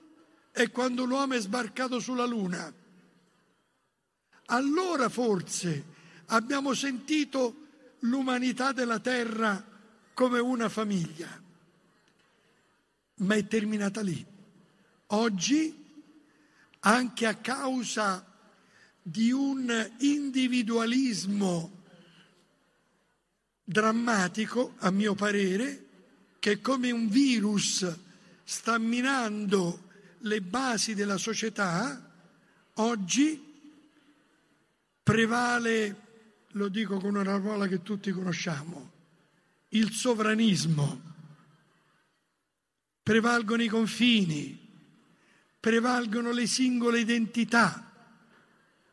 è 0.51 0.71
quando 0.71 1.05
l'uomo 1.05 1.35
è 1.35 1.41
sbarcato 1.41 2.01
sulla 2.01 2.25
Luna. 2.25 2.73
Allora 4.47 5.09
forse 5.09 5.85
abbiamo 6.27 6.75
sentito 6.75 7.67
l'umanità 8.01 8.73
della 8.73 9.01
Terra 9.01 9.65
come 10.15 10.39
una 10.39 10.69
famiglia. 10.69 11.45
Ma 13.17 13.35
è 13.35 13.47
terminata 13.47 14.03
lì. 14.03 14.25
Oggi, 15.09 15.85
anche 16.81 17.27
a 17.27 17.35
causa 17.35 18.25
di 19.03 19.31
un 19.31 19.91
individualismo 19.99 21.83
drammatico, 23.63 24.75
a 24.79 24.91
mio 24.91 25.15
parere, 25.15 25.85
che 26.39 26.61
come 26.61 26.91
un 26.91 27.09
virus 27.09 27.99
sta 28.45 28.79
minando 28.79 29.89
le 30.19 30.41
basi 30.41 30.95
della 30.95 31.17
società, 31.17 32.13
oggi 32.75 33.43
prevale, 35.03 36.03
lo 36.51 36.69
dico 36.69 36.99
con 36.99 37.15
una 37.15 37.41
parola 37.41 37.67
che 37.67 37.83
tutti 37.83 38.11
conosciamo, 38.11 38.91
il 39.71 39.93
sovranismo. 39.93 41.15
Prevalgono 43.07 43.63
i 43.63 43.69
confini, 43.69 44.69
prevalgono 45.61 46.33
le 46.33 46.49
singole 46.49 46.99
identità 46.99 47.93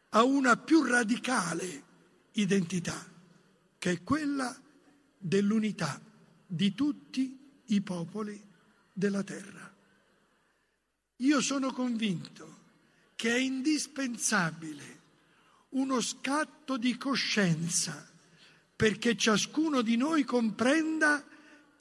a 0.09 0.23
una 0.23 0.55
più 0.55 0.83
radicale 0.83 1.83
identità, 2.33 3.11
che 3.79 3.89
è 3.89 4.03
quella 4.03 4.55
dell'unità 5.17 5.99
di 6.45 6.75
tutti 6.75 7.39
i 7.65 7.81
popoli 7.81 8.39
della 8.93 9.23
terra. 9.23 9.75
Io 11.15 11.41
sono 11.41 11.73
convinto 11.73 12.57
che 13.15 13.33
è 13.33 13.39
indispensabile 13.39 15.01
uno 15.69 15.99
scatto 16.01 16.77
di 16.77 16.95
coscienza 16.97 18.07
perché 18.75 19.17
ciascuno 19.17 19.81
di 19.81 19.97
noi 19.97 20.23
comprenda 20.23 21.31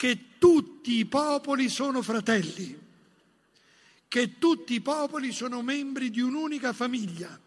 che 0.02 0.37
tutti 0.37 0.96
i 0.96 1.05
popoli 1.05 1.68
sono 1.68 2.03
fratelli, 2.03 2.76
che 4.09 4.37
tutti 4.37 4.74
i 4.74 4.81
popoli 4.81 5.31
sono 5.31 5.62
membri 5.62 6.11
di 6.11 6.20
un'unica 6.20 6.72
famiglia 6.72 7.40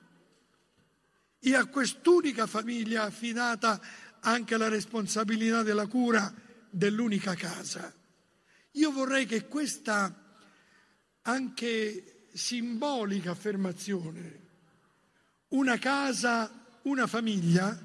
e 1.37 1.53
a 1.53 1.65
quest'unica 1.65 2.47
famiglia 2.47 3.03
affidata 3.03 3.81
anche 4.21 4.55
la 4.55 4.69
responsabilità 4.69 5.63
della 5.63 5.85
cura 5.87 6.33
dell'unica 6.69 7.35
casa. 7.35 7.93
Io 8.71 8.91
vorrei 8.93 9.25
che 9.25 9.49
questa 9.49 10.17
anche 11.23 12.27
simbolica 12.31 13.31
affermazione, 13.31 14.43
una 15.49 15.77
casa, 15.77 16.49
una 16.83 17.05
famiglia, 17.05 17.77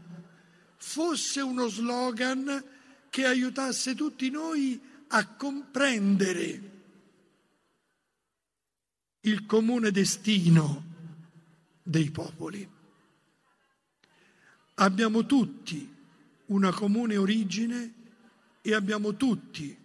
fosse 0.76 1.40
uno 1.40 1.66
slogan 1.66 2.78
che 3.10 3.26
aiutasse 3.26 3.94
tutti 3.94 4.30
noi 4.30 4.80
a 5.08 5.26
comprendere 5.26 6.70
il 9.22 9.44
comune 9.44 9.90
destino 9.90 10.84
dei 11.82 12.10
popoli. 12.10 12.66
Abbiamo 14.74 15.26
tutti 15.26 15.96
una 16.46 16.72
comune 16.72 17.16
origine 17.16 17.94
e 18.62 18.74
abbiamo 18.74 19.16
tutti 19.16 19.76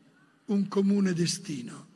un 0.45 0.67
comune 0.67 1.13
destino. 1.13 1.87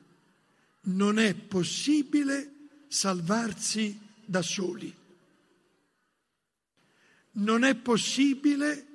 Non 0.82 1.20
è 1.20 1.36
possibile 1.36 2.54
salvarsi 2.88 3.98
da 4.26 4.42
soli. 4.42 4.94
Non 7.32 7.64
è 7.64 7.76
possibile 7.76 8.88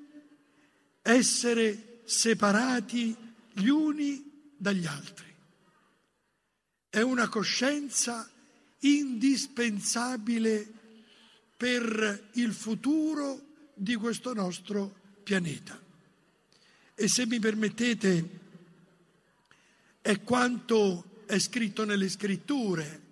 essere 1.00 1.93
separati 2.04 3.16
gli 3.52 3.68
uni 3.68 4.52
dagli 4.56 4.86
altri. 4.86 5.32
È 6.88 7.00
una 7.00 7.28
coscienza 7.28 8.30
indispensabile 8.80 10.72
per 11.56 12.30
il 12.34 12.52
futuro 12.52 13.72
di 13.74 13.94
questo 13.94 14.34
nostro 14.34 14.94
pianeta. 15.22 15.80
E 16.94 17.08
se 17.08 17.26
mi 17.26 17.38
permettete, 17.40 18.40
è 20.00 20.20
quanto 20.22 21.22
è 21.26 21.38
scritto 21.38 21.84
nelle 21.84 22.08
scritture. 22.08 23.02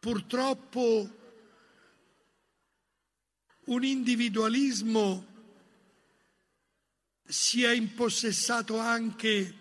Purtroppo 0.00 1.18
un 3.66 3.84
individualismo 3.84 5.26
si 7.30 7.62
è 7.62 7.70
impossessato 7.70 8.78
anche 8.78 9.54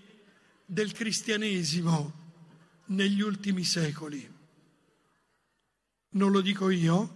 del 0.65 0.91
cristianesimo 0.91 2.13
negli 2.85 3.21
ultimi 3.21 3.63
secoli. 3.63 4.37
Non 6.11 6.31
lo 6.31 6.41
dico 6.41 6.69
io, 6.69 7.15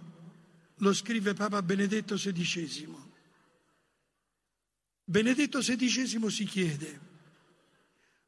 lo 0.77 0.93
scrive 0.93 1.33
Papa 1.33 1.61
Benedetto 1.61 2.15
XVI. 2.15 3.01
Benedetto 5.05 5.59
XVI 5.59 6.29
si 6.29 6.45
chiede, 6.45 6.99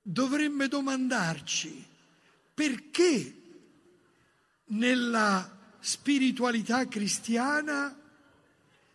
dovremmo 0.01 0.67
domandarci 0.67 1.85
perché 2.53 3.41
nella 4.65 5.75
spiritualità 5.79 6.87
cristiana 6.87 7.95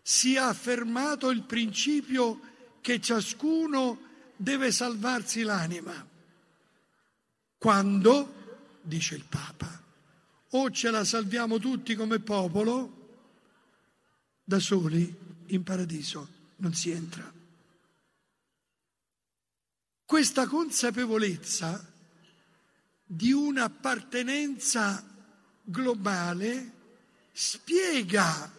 si 0.03 0.35
è 0.35 0.39
affermato 0.39 1.31
il 1.31 1.43
principio 1.43 2.41
che 2.81 3.01
ciascuno 3.01 4.09
deve 4.37 4.73
salvarsi 4.73 5.43
l'anima. 5.43 6.09
Quando, 7.59 8.79
dice 8.83 9.15
il 9.15 9.25
Papa, 9.25 9.83
o 10.51 10.71
ce 10.71 10.91
la 10.91 11.05
salviamo 11.05 11.59
tutti 11.59 11.95
come 11.95 12.19
popolo, 12.21 12.99
da 14.43 14.59
soli 14.59 15.15
in 15.47 15.63
paradiso 15.63 16.29
non 16.57 16.75
si 16.75 16.91
entra. 16.91 17.33
Questa 20.05 20.47
consapevolezza 20.47 21.89
di 23.05 23.33
un'appartenenza 23.33 25.05
globale 25.63 26.73
spiega 27.33 28.53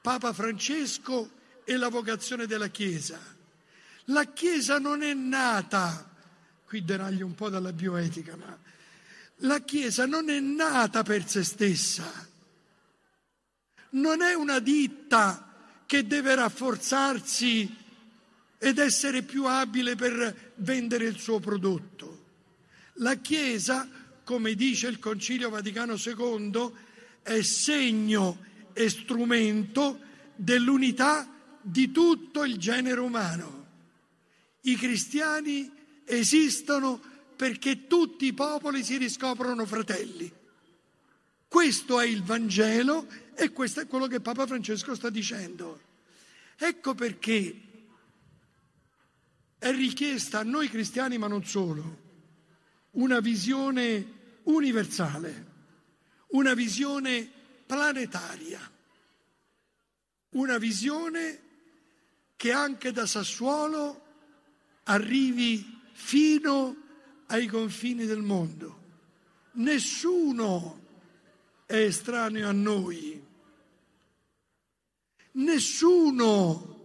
Papa 0.00 0.32
Francesco 0.32 1.30
e 1.68 1.76
la 1.76 1.90
vocazione 1.90 2.46
della 2.46 2.68
Chiesa. 2.68 3.20
La 4.04 4.24
Chiesa 4.32 4.78
non 4.78 5.02
è 5.02 5.12
nata, 5.12 6.10
qui 6.64 6.82
deraglio 6.82 7.26
un 7.26 7.34
po' 7.34 7.50
dalla 7.50 7.74
bioetica, 7.74 8.36
ma 8.36 8.58
la 9.42 9.60
Chiesa 9.60 10.06
non 10.06 10.30
è 10.30 10.40
nata 10.40 11.02
per 11.02 11.28
se 11.28 11.44
stessa, 11.44 12.10
non 13.90 14.22
è 14.22 14.32
una 14.32 14.60
ditta 14.60 15.52
che 15.84 16.06
deve 16.06 16.34
rafforzarsi 16.36 17.76
ed 18.56 18.78
essere 18.78 19.20
più 19.20 19.44
abile 19.44 19.94
per 19.94 20.52
vendere 20.54 21.04
il 21.04 21.18
suo 21.18 21.38
prodotto. 21.38 22.24
La 22.94 23.16
Chiesa, 23.16 23.86
come 24.24 24.54
dice 24.54 24.86
il 24.88 24.98
Concilio 24.98 25.50
Vaticano 25.50 25.96
II, 25.96 26.72
è 27.22 27.42
segno 27.42 28.38
e 28.72 28.88
strumento 28.88 30.00
dell'unità 30.34 31.34
di 31.62 31.90
tutto 31.90 32.44
il 32.44 32.56
genere 32.58 33.00
umano. 33.00 33.66
I 34.62 34.76
cristiani 34.76 35.70
esistono 36.04 37.00
perché 37.36 37.86
tutti 37.86 38.26
i 38.26 38.32
popoli 38.32 38.82
si 38.82 38.96
riscoprono 38.96 39.64
fratelli. 39.64 40.30
Questo 41.46 42.00
è 42.00 42.06
il 42.06 42.22
Vangelo 42.22 43.06
e 43.34 43.52
questo 43.52 43.80
è 43.80 43.86
quello 43.86 44.06
che 44.06 44.20
Papa 44.20 44.46
Francesco 44.46 44.94
sta 44.94 45.08
dicendo. 45.08 45.80
Ecco 46.56 46.94
perché 46.94 47.60
è 49.58 49.70
richiesta 49.70 50.40
a 50.40 50.44
noi 50.44 50.68
cristiani, 50.68 51.18
ma 51.18 51.26
non 51.26 51.44
solo, 51.44 52.06
una 52.92 53.20
visione 53.20 54.16
universale, 54.44 55.46
una 56.28 56.54
visione 56.54 57.30
planetaria, 57.66 58.70
una 60.30 60.58
visione 60.58 61.40
che 62.38 62.52
anche 62.52 62.92
da 62.92 63.04
Sassuolo 63.04 64.04
arrivi 64.84 65.80
fino 65.90 66.76
ai 67.26 67.48
confini 67.48 68.06
del 68.06 68.22
mondo. 68.22 68.76
Nessuno 69.54 70.86
è 71.66 71.74
estraneo 71.74 72.48
a 72.48 72.52
noi. 72.52 73.20
Nessuno 75.32 76.76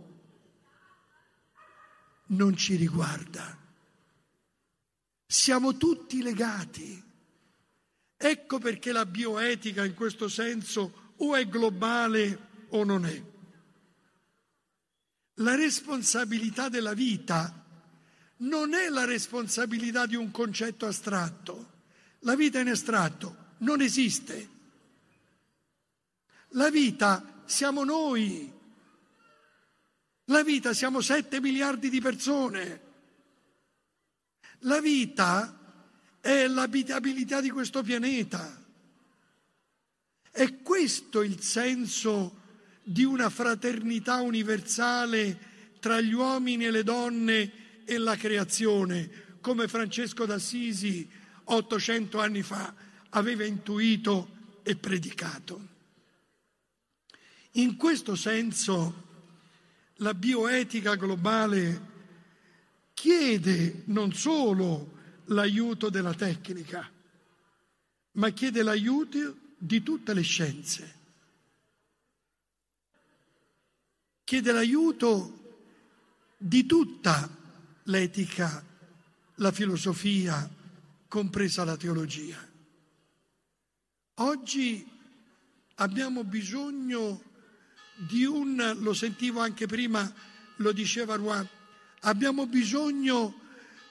non 2.26 2.58
ci 2.58 2.76
riguarda. 2.76 3.56
Siamo 5.28 5.78
tutti 5.78 6.24
legati. 6.24 7.00
Ecco 8.18 8.58
perché 8.58 8.92
la 8.92 9.06
bioetica 9.06 9.86
in 9.86 9.94
questo 9.94 10.28
senso 10.28 11.12
o 11.18 11.36
è 11.36 11.48
globale 11.48 12.66
o 12.70 12.84
non 12.84 13.06
è. 13.06 13.33
La 15.38 15.56
responsabilità 15.56 16.70
della 16.70 16.94
vita 16.94 17.62
non 18.38 18.74
è 18.74 18.90
la 18.90 19.06
responsabilità 19.06 20.06
di 20.06 20.16
un 20.16 20.32
concetto 20.32 20.86
astratto. 20.86 21.72
La 22.20 22.36
vita 22.36 22.60
in 22.60 22.70
astratto 22.70 23.56
non 23.60 23.82
esiste. 23.82 24.50
La 26.50 26.70
vita 26.70 27.42
siamo 27.46 27.84
noi. 27.84 28.52
La 30.26 30.44
vita 30.44 30.74
siamo 30.74 31.02
7 31.02 31.42
miliardi 31.42 31.90
di 31.90 32.00
persone. 32.00 32.82
La 34.60 34.80
vita 34.80 35.60
è 36.22 36.48
l'abitabilità 36.48 37.42
di 37.42 37.50
questo 37.50 37.82
pianeta. 37.82 38.62
È 40.32 40.62
questo 40.62 41.22
il 41.22 41.42
senso 41.42 42.42
di 42.84 43.04
una 43.04 43.30
fraternità 43.30 44.22
universale 44.22 45.52
tra 45.80 46.00
gli 46.02 46.14
uomini 46.14 46.66
e 46.66 46.72
le 46.72 46.84
donne 46.84 47.52
e 47.86 47.98
la 47.98 48.16
creazione, 48.16 49.38
come 49.42 49.68
Francesco 49.68 50.26
d'Assisi 50.26 51.10
800 51.46 52.20
anni 52.20 52.42
fa 52.42 52.74
aveva 53.10 53.46
intuito 53.46 54.60
e 54.64 54.76
predicato. 54.76 55.72
In 57.54 57.76
questo 57.76 58.16
senso 58.16 59.02
la 59.98 60.14
bioetica 60.14 60.96
globale 60.96 61.92
chiede 62.94 63.84
non 63.86 64.14
solo 64.14 65.00
l'aiuto 65.26 65.90
della 65.90 66.14
tecnica, 66.14 66.90
ma 68.14 68.30
chiede 68.30 68.64
l'aiuto 68.64 69.38
di 69.58 69.84
tutte 69.84 70.14
le 70.14 70.22
scienze. 70.22 71.02
Chiede 74.34 74.52
l'aiuto 74.52 75.60
di 76.36 76.66
tutta 76.66 77.30
l'etica, 77.84 78.66
la 79.36 79.52
filosofia, 79.52 80.50
compresa 81.08 81.64
la 81.64 81.78
teologia. 81.78 82.44
Oggi 84.16 84.90
abbiamo 85.76 86.24
bisogno 86.24 87.22
di 88.10 88.26
un, 88.26 88.76
lo 88.80 88.94
sentivo 88.96 89.40
anche 89.40 89.68
prima, 89.68 90.12
lo 90.56 90.72
diceva 90.72 91.14
Rouen, 91.14 91.48
abbiamo 92.00 92.48
bisogno 92.48 93.40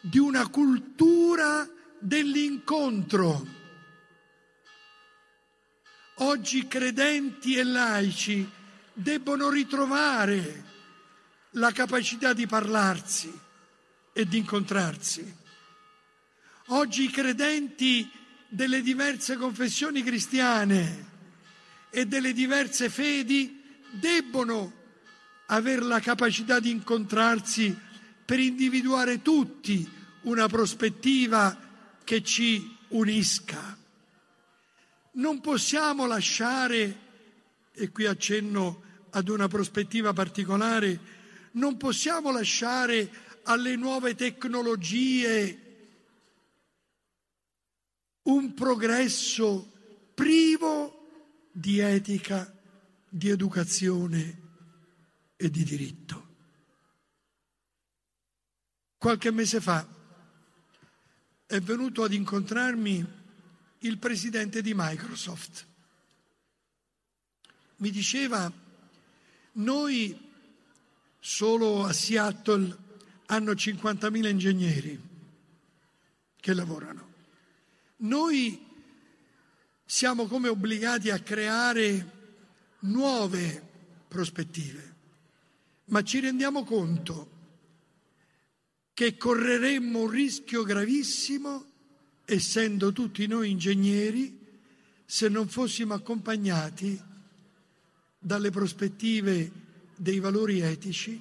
di 0.01 0.19
una 0.19 0.49
cultura 0.49 1.71
dell'incontro. 2.01 3.47
Oggi 6.17 6.67
credenti 6.67 7.55
e 7.55 7.63
laici 7.63 8.61
debbono 8.93 9.49
ritrovare 9.49 10.71
la 11.53 11.73
capacità 11.73 12.33
di 12.33 12.47
parlarsi 12.47 13.33
e 14.13 14.27
di 14.27 14.39
incontrarsi. 14.39 15.41
Oggi 16.67 17.05
i 17.05 17.11
credenti 17.11 18.11
delle 18.49 18.83
diverse 18.83 19.37
confessioni 19.37 20.03
cristiane 20.03 21.11
e 21.91 22.07
delle 22.07 22.33
diverse 22.33 22.89
fedi 22.89 23.63
debbono 23.91 24.81
avere 25.47 25.83
la 25.83 26.01
capacità 26.01 26.61
di 26.61 26.71
incontrarsi 26.71 27.77
per 28.25 28.39
individuare 28.39 29.21
tutti 29.21 29.87
una 30.23 30.47
prospettiva 30.49 31.59
che 32.05 32.23
ci 32.23 32.77
unisca. 32.89 33.77
Non 35.13 35.41
possiamo 35.41 36.07
lasciare, 36.07 36.97
e 37.73 37.91
qui 37.91 38.07
accenno 38.07 38.83
ad 39.11 39.29
una 39.29 39.49
prospettiva 39.49 40.13
particolare, 40.13 41.21
non 41.53 41.77
possiamo 41.77 42.31
lasciare 42.31 43.11
alle 43.45 43.77
nuove 43.77 44.15
tecnologie 44.15 45.59
un 48.23 48.55
progresso 48.55 49.71
privo 50.15 51.49
di 51.51 51.79
etica 51.81 52.55
di 53.09 53.29
educazione 53.29 54.41
e 55.37 55.51
di 55.51 55.65
diritto. 55.65 56.31
Qualche 58.97 59.33
mese 59.33 59.61
fa 59.61 59.87
è 61.45 61.61
venuto 61.61 62.05
ad 62.05 62.13
incontrarmi 62.13 63.21
il 63.81 63.99
presidente 63.99 64.63
di 64.63 64.73
Microsoft. 64.75 65.67
Mi 67.83 67.91
diceva, 67.91 68.51
noi 69.55 70.17
solo 71.19 71.83
a 71.83 71.93
Seattle 71.93 72.77
hanno 73.27 73.51
50.000 73.51 74.29
ingegneri 74.29 75.01
che 76.37 76.55
lavorano. 76.55 77.09
Noi 77.97 78.65
siamo 79.85 80.29
come 80.29 80.47
obbligati 80.47 81.11
a 81.11 81.19
creare 81.19 82.11
nuove 82.83 83.71
prospettive, 84.07 84.95
ma 85.87 86.05
ci 86.05 86.21
rendiamo 86.21 86.63
conto 86.63 87.31
che 88.95 89.17
correremmo 89.17 90.03
un 90.03 90.09
rischio 90.09 90.63
gravissimo, 90.63 91.67
essendo 92.27 92.93
tutti 92.93 93.27
noi 93.27 93.51
ingegneri, 93.51 94.39
se 95.05 95.29
non 95.29 95.49
fossimo 95.49 95.95
accompagnati 95.95 97.11
dalle 98.23 98.51
prospettive 98.51 99.51
dei 99.97 100.21
valori 100.21 100.61
etici, 100.61 101.21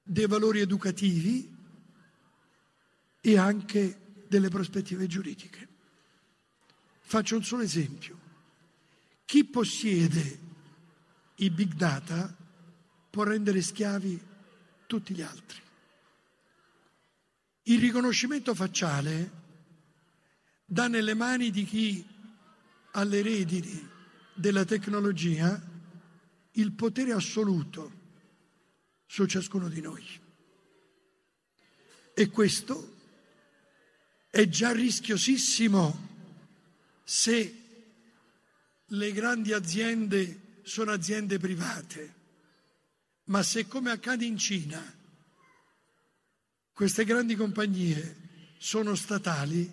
dei 0.00 0.26
valori 0.26 0.60
educativi 0.60 1.56
e 3.20 3.36
anche 3.36 4.24
delle 4.28 4.48
prospettive 4.48 5.08
giuridiche. 5.08 5.68
Faccio 7.00 7.34
un 7.34 7.42
solo 7.42 7.62
esempio. 7.62 8.18
Chi 9.24 9.44
possiede 9.44 10.38
i 11.36 11.50
big 11.50 11.74
data 11.74 12.34
può 13.10 13.24
rendere 13.24 13.60
schiavi 13.60 14.20
tutti 14.86 15.14
gli 15.14 15.22
altri. 15.22 15.60
Il 17.64 17.80
riconoscimento 17.80 18.54
facciale 18.54 19.38
dà 20.64 20.86
nelle 20.86 21.14
mani 21.14 21.50
di 21.50 21.64
chi 21.64 22.06
ha 22.92 23.02
le 23.02 23.22
redini 23.22 23.89
della 24.40 24.64
tecnologia 24.64 25.60
il 26.52 26.72
potere 26.72 27.12
assoluto 27.12 27.98
su 29.06 29.26
ciascuno 29.26 29.68
di 29.68 29.80
noi. 29.80 30.04
E 32.14 32.28
questo 32.30 32.96
è 34.30 34.48
già 34.48 34.72
rischiosissimo 34.72 36.08
se 37.04 37.64
le 38.84 39.12
grandi 39.12 39.52
aziende 39.52 40.58
sono 40.62 40.92
aziende 40.92 41.38
private, 41.38 42.14
ma 43.24 43.42
se 43.42 43.66
come 43.66 43.90
accade 43.90 44.24
in 44.24 44.38
Cina 44.38 44.98
queste 46.72 47.04
grandi 47.04 47.36
compagnie 47.36 48.16
sono 48.58 48.94
statali, 48.94 49.70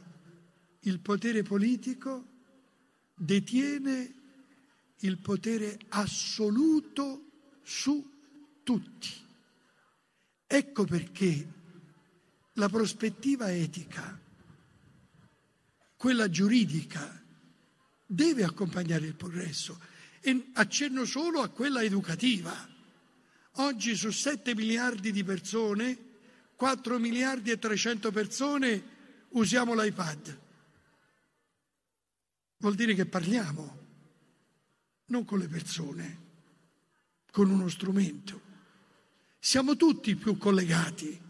il 0.81 0.99
potere 0.99 1.41
politico 1.41 2.25
detiene 3.15 4.17
il 5.01 5.19
potere 5.19 5.77
assoluto 5.89 7.25
su 7.63 8.03
tutti. 8.63 9.25
Ecco 10.45 10.85
perché 10.85 11.53
la 12.53 12.69
prospettiva 12.69 13.53
etica, 13.53 14.19
quella 15.95 16.29
giuridica, 16.29 17.23
deve 18.05 18.43
accompagnare 18.43 19.05
il 19.05 19.15
progresso 19.15 19.79
e 20.21 20.49
accenno 20.53 21.05
solo 21.05 21.41
a 21.41 21.49
quella 21.49 21.83
educativa. 21.83 22.75
Oggi 23.59 23.95
su 23.95 24.11
7 24.11 24.55
miliardi 24.55 25.11
di 25.11 25.23
persone, 25.23 26.05
4 26.55 26.99
miliardi 26.99 27.51
e 27.51 27.59
300 27.59 28.11
persone 28.11 28.83
usiamo 29.29 29.73
l'iPad. 29.73 30.39
Vuol 32.59 32.75
dire 32.75 32.95
che 32.95 33.05
parliamo, 33.05 33.86
non 35.07 35.25
con 35.25 35.39
le 35.39 35.47
persone, 35.47 36.25
con 37.31 37.49
uno 37.49 37.67
strumento. 37.67 38.41
Siamo 39.39 39.75
tutti 39.75 40.15
più 40.15 40.37
collegati, 40.37 41.21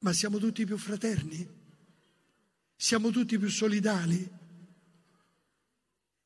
ma 0.00 0.12
siamo 0.12 0.38
tutti 0.38 0.64
più 0.64 0.76
fraterni? 0.76 1.56
Siamo 2.76 3.10
tutti 3.10 3.38
più 3.38 3.48
solidali? 3.48 4.36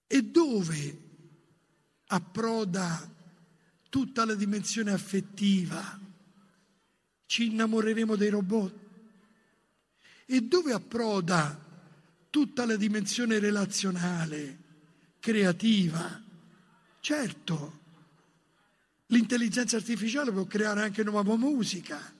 E 0.06 0.22
dove 0.24 1.00
approda 2.06 3.10
tutta 3.88 4.24
la 4.24 4.34
dimensione 4.34 4.92
affettiva? 4.92 6.00
Ci 7.26 7.46
innamoreremo 7.46 8.16
dei 8.16 8.28
robot? 8.28 8.74
E 10.26 10.40
dove 10.42 10.72
approda 10.72 11.58
tutta 12.28 12.66
la 12.66 12.76
dimensione 12.76 13.38
relazionale, 13.38 14.61
creativa? 15.22 16.20
Certo, 16.98 17.80
l'intelligenza 19.06 19.76
artificiale 19.76 20.32
può 20.32 20.44
creare 20.46 20.82
anche 20.82 21.04
nuova 21.04 21.36
musica, 21.36 22.12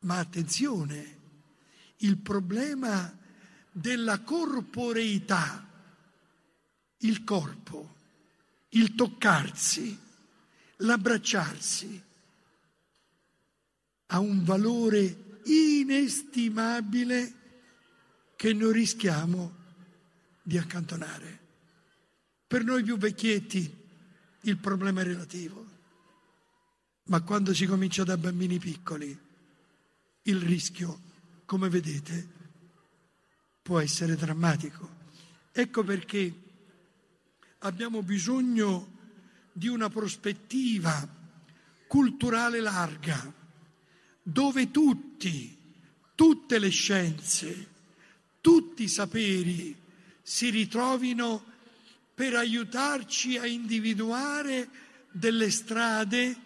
ma 0.00 0.16
attenzione, 0.16 1.18
il 1.98 2.16
problema 2.16 3.14
della 3.70 4.20
corporeità 4.20 5.68
il 7.02 7.24
corpo, 7.24 7.96
il 8.70 8.94
toccarsi, 8.94 9.98
l'abbracciarsi 10.76 12.04
ha 14.06 14.18
un 14.18 14.42
valore 14.42 15.38
inestimabile 15.44 17.34
che 18.36 18.52
noi 18.52 18.72
rischiamo 18.72 19.58
di 20.50 20.58
accantonare. 20.58 21.38
Per 22.44 22.64
noi 22.64 22.82
più 22.82 22.98
vecchietti 22.98 23.72
il 24.40 24.56
problema 24.56 25.00
è 25.00 25.04
relativo, 25.04 25.64
ma 27.04 27.20
quando 27.20 27.54
si 27.54 27.66
comincia 27.66 28.02
da 28.02 28.16
bambini 28.16 28.58
piccoli 28.58 29.16
il 30.22 30.40
rischio, 30.40 31.00
come 31.44 31.68
vedete, 31.68 32.28
può 33.62 33.78
essere 33.78 34.16
drammatico. 34.16 34.96
Ecco 35.52 35.84
perché 35.84 36.34
abbiamo 37.58 38.02
bisogno 38.02 38.98
di 39.52 39.68
una 39.68 39.88
prospettiva 39.88 41.08
culturale 41.86 42.58
larga, 42.58 43.32
dove 44.20 44.72
tutti, 44.72 45.56
tutte 46.16 46.58
le 46.58 46.70
scienze, 46.70 47.68
tutti 48.40 48.82
i 48.82 48.88
saperi 48.88 49.79
si 50.30 50.48
ritrovino 50.48 51.44
per 52.14 52.36
aiutarci 52.36 53.36
a 53.36 53.46
individuare 53.46 54.68
delle 55.10 55.50
strade 55.50 56.36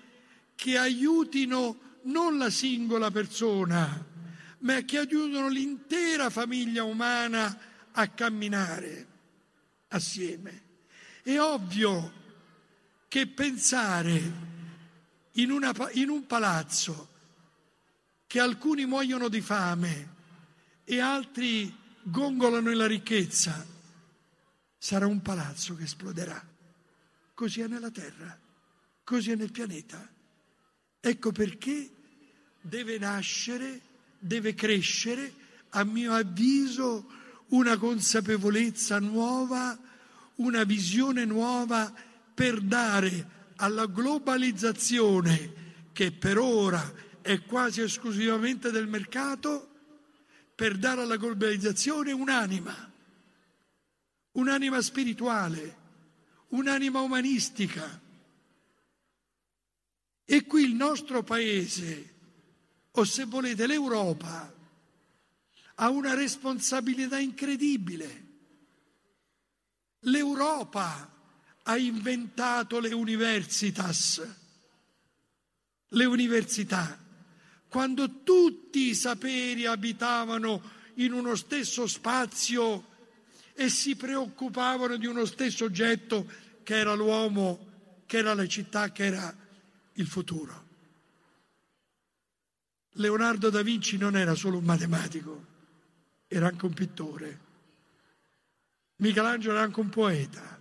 che 0.54 0.78
aiutino 0.78 1.98
non 2.04 2.38
la 2.38 2.48
singola 2.48 3.10
persona, 3.10 4.02
ma 4.60 4.80
che 4.84 4.96
aiutino 4.96 5.48
l'intera 5.48 6.30
famiglia 6.30 6.82
umana 6.82 7.58
a 7.92 8.08
camminare 8.08 9.06
assieme. 9.88 10.62
È 11.22 11.38
ovvio 11.38 12.12
che 13.06 13.26
pensare 13.26 14.32
in, 15.32 15.50
una, 15.50 15.74
in 15.92 16.08
un 16.08 16.24
palazzo 16.24 17.08
che 18.26 18.40
alcuni 18.40 18.86
muoiono 18.86 19.28
di 19.28 19.42
fame 19.42 20.14
e 20.84 21.00
altri 21.00 21.70
gongolano 22.00 22.70
nella 22.70 22.86
ricchezza, 22.86 23.72
sarà 24.84 25.06
un 25.06 25.22
palazzo 25.22 25.74
che 25.74 25.84
esploderà. 25.84 26.46
Così 27.32 27.62
è 27.62 27.66
nella 27.66 27.90
Terra, 27.90 28.38
così 29.02 29.30
è 29.30 29.34
nel 29.34 29.50
pianeta. 29.50 30.06
Ecco 31.00 31.32
perché 31.32 31.90
deve 32.60 32.98
nascere, 32.98 33.80
deve 34.18 34.52
crescere, 34.52 35.32
a 35.70 35.84
mio 35.84 36.12
avviso, 36.12 37.10
una 37.48 37.78
consapevolezza 37.78 38.98
nuova 38.98 39.78
una 40.36 40.64
visione 40.64 41.24
nuova 41.24 41.92
per 42.34 42.60
dare 42.60 43.30
alla 43.56 43.86
globalizzazione, 43.86 45.52
che 45.92 46.10
per 46.10 46.38
ora 46.38 46.92
è 47.20 47.42
quasi 47.42 47.82
esclusivamente 47.82 48.70
del 48.70 48.88
mercato, 48.88 49.70
per 50.54 50.76
dare 50.76 51.02
alla 51.02 51.16
globalizzazione 51.16 52.10
un'anima, 52.10 52.92
un'anima 54.34 54.80
spirituale, 54.80 55.76
un'anima 56.48 57.00
umanistica. 57.00 58.00
E 60.24 60.44
qui 60.46 60.62
il 60.62 60.74
nostro 60.74 61.22
paese, 61.22 62.14
o 62.92 63.04
se 63.04 63.24
volete 63.24 63.66
l'Europa, 63.66 64.52
ha 65.76 65.88
una 65.90 66.14
responsabilità 66.14 67.18
incredibile. 67.18 68.22
L'Europa 70.00 71.10
ha 71.62 71.76
inventato 71.76 72.78
le 72.78 72.92
universitas, 72.92 74.22
le 75.88 76.04
università, 76.04 76.98
quando 77.68 78.22
tutti 78.22 78.88
i 78.88 78.94
saperi 78.94 79.66
abitavano 79.66 80.62
in 80.96 81.12
uno 81.12 81.34
stesso 81.34 81.86
spazio 81.86 82.92
e 83.54 83.68
si 83.68 83.94
preoccupavano 83.94 84.96
di 84.96 85.06
uno 85.06 85.24
stesso 85.24 85.64
oggetto 85.64 86.26
che 86.62 86.76
era 86.76 86.94
l'uomo, 86.94 88.02
che 88.06 88.18
era 88.18 88.34
la 88.34 88.46
città, 88.46 88.90
che 88.90 89.04
era 89.04 89.34
il 89.94 90.06
futuro. 90.06 90.62
Leonardo 92.96 93.50
da 93.50 93.62
Vinci 93.62 93.96
non 93.96 94.16
era 94.16 94.34
solo 94.34 94.58
un 94.58 94.64
matematico, 94.64 95.46
era 96.26 96.48
anche 96.48 96.64
un 96.64 96.72
pittore. 96.72 97.40
Michelangelo 98.96 99.54
era 99.54 99.62
anche 99.62 99.80
un 99.80 99.88
poeta. 99.88 100.60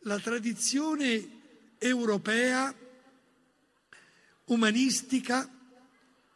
La 0.00 0.18
tradizione 0.18 1.76
europea, 1.78 2.74
umanistica, 4.46 5.48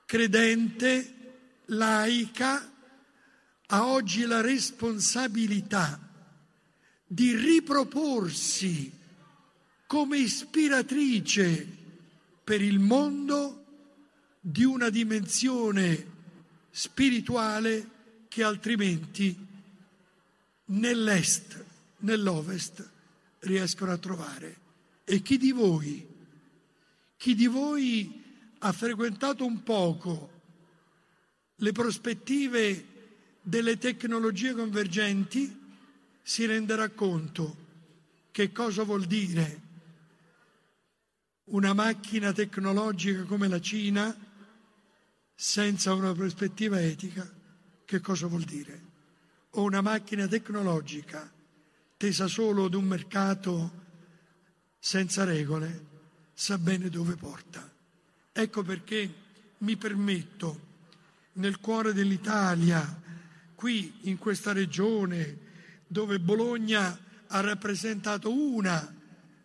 credente, 0.04 1.62
laica, 1.66 2.72
ha 3.68 3.86
oggi 3.86 4.24
la 4.26 4.40
responsabilità 4.40 6.00
di 7.06 7.34
riproporsi 7.34 8.92
come 9.86 10.18
ispiratrice 10.18 11.66
per 12.42 12.62
il 12.62 12.78
mondo 12.78 13.64
di 14.40 14.64
una 14.64 14.90
dimensione 14.90 16.14
spirituale 16.70 17.90
che 18.28 18.42
altrimenti 18.42 19.36
nell'est, 20.66 21.64
nell'ovest 21.98 22.88
riescono 23.40 23.92
a 23.92 23.98
trovare. 23.98 24.60
E 25.04 25.22
chi 25.22 25.38
di 25.38 25.52
voi, 25.52 26.06
chi 27.16 27.34
di 27.34 27.46
voi 27.46 28.22
ha 28.58 28.72
frequentato 28.72 29.44
un 29.44 29.62
poco 29.62 30.30
le 31.56 31.72
prospettive 31.72 32.94
delle 33.48 33.78
tecnologie 33.78 34.54
convergenti 34.54 35.56
si 36.20 36.46
renderà 36.46 36.88
conto 36.88 37.64
che 38.32 38.50
cosa 38.50 38.82
vuol 38.82 39.04
dire 39.04 39.60
una 41.44 41.72
macchina 41.72 42.32
tecnologica 42.32 43.22
come 43.22 43.46
la 43.46 43.60
Cina 43.60 44.12
senza 45.32 45.94
una 45.94 46.12
prospettiva 46.12 46.82
etica, 46.82 47.24
che 47.84 48.00
cosa 48.00 48.26
vuol 48.26 48.42
dire 48.42 48.82
o 49.50 49.62
una 49.62 49.80
macchina 49.80 50.26
tecnologica 50.26 51.32
tesa 51.96 52.26
solo 52.26 52.64
ad 52.64 52.74
un 52.74 52.84
mercato 52.84 53.84
senza 54.80 55.22
regole 55.22 55.86
sa 56.34 56.58
bene 56.58 56.88
dove 56.88 57.14
porta. 57.14 57.72
Ecco 58.32 58.64
perché 58.64 59.14
mi 59.58 59.76
permetto 59.76 60.64
nel 61.34 61.60
cuore 61.60 61.92
dell'Italia, 61.92 63.04
qui 63.56 63.92
in 64.02 64.18
questa 64.18 64.52
regione 64.52 65.38
dove 65.86 66.20
Bologna 66.20 66.96
ha 67.26 67.40
rappresentato 67.40 68.32
una 68.32 68.94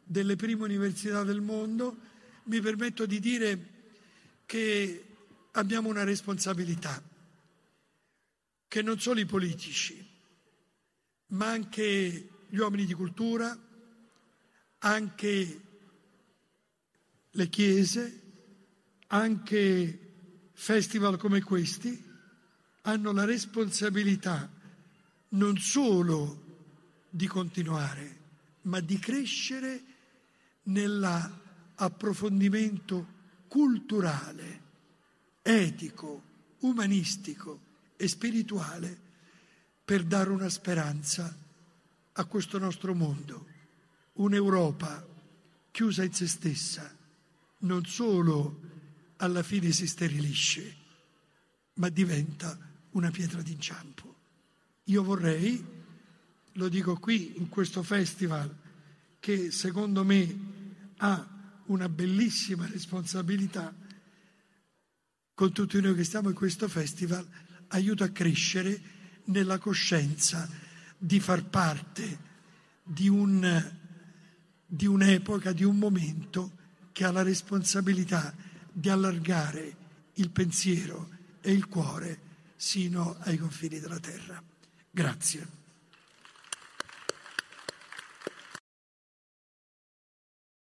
delle 0.03 0.35
prime 0.35 0.63
università 0.63 1.23
del 1.23 1.41
mondo, 1.41 1.97
mi 2.43 2.59
permetto 2.59 3.05
di 3.05 3.19
dire 3.19 3.69
che 4.45 5.05
abbiamo 5.51 5.89
una 5.89 6.03
responsabilità, 6.03 7.01
che 8.67 8.81
non 8.81 8.99
solo 8.99 9.21
i 9.21 9.25
politici, 9.25 10.05
ma 11.27 11.49
anche 11.49 12.29
gli 12.49 12.57
uomini 12.57 12.85
di 12.85 12.93
cultura, 12.93 13.57
anche 14.79 15.61
le 17.29 17.47
chiese, 17.47 18.21
anche 19.07 19.99
festival 20.53 21.17
come 21.17 21.41
questi, 21.41 22.10
hanno 22.81 23.11
la 23.11 23.25
responsabilità 23.25 24.49
non 25.29 25.57
solo 25.57 26.43
di 27.09 27.25
continuare, 27.27 28.19
ma 28.63 28.79
di 28.79 28.99
crescere 28.99 29.83
nell'approfondimento 30.63 33.19
culturale, 33.47 34.59
etico, 35.41 36.23
umanistico 36.59 37.59
e 37.97 38.07
spirituale 38.07 38.95
per 39.83 40.03
dare 40.03 40.29
una 40.29 40.49
speranza 40.49 41.35
a 42.13 42.25
questo 42.25 42.59
nostro 42.59 42.93
mondo, 42.93 43.47
un'Europa 44.13 45.03
chiusa 45.71 46.03
in 46.03 46.13
se 46.13 46.27
stessa, 46.27 46.95
non 47.59 47.85
solo 47.85 48.59
alla 49.17 49.43
fine 49.43 49.71
si 49.71 49.87
sterilisce, 49.87 50.75
ma 51.75 51.87
diventa 51.89 52.57
una 52.91 53.11
pietra 53.11 53.41
d'inciampo. 53.41 54.15
Io 54.85 55.03
vorrei, 55.03 55.63
lo 56.53 56.69
dico 56.69 56.97
qui 56.97 57.37
in 57.37 57.49
questo 57.49 57.83
festival, 57.83 58.53
che 59.19 59.51
secondo 59.51 60.03
me 60.03 60.39
ha 60.97 61.27
una 61.65 61.87
bellissima 61.87 62.65
responsabilità 62.67 63.73
con 65.33 65.51
tutti 65.51 65.79
noi 65.79 65.95
che 65.95 66.03
stiamo 66.03 66.29
in 66.29 66.35
questo 66.35 66.67
festival, 66.67 67.25
aiuta 67.69 68.05
a 68.05 68.09
crescere 68.09 68.79
nella 69.25 69.57
coscienza 69.57 70.47
di 70.97 71.19
far 71.19 71.45
parte 71.45 72.19
di, 72.83 73.07
un, 73.07 73.71
di 74.65 74.85
un'epoca, 74.85 75.51
di 75.51 75.63
un 75.63 75.77
momento 75.77 76.51
che 76.91 77.05
ha 77.05 77.11
la 77.11 77.23
responsabilità 77.23 78.35
di 78.71 78.89
allargare 78.89 79.75
il 80.15 80.29
pensiero 80.29 81.09
e 81.41 81.51
il 81.51 81.67
cuore 81.67 82.29
sino 82.61 83.15
ai 83.21 83.39
confini 83.39 83.79
della 83.79 83.99
terra. 83.99 84.39
Grazie. 84.91 85.60